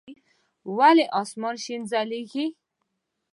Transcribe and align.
ولي 0.77 1.05
اسمان 1.21 1.55
شين 1.63 1.81
ځليږي؟ 1.91 2.45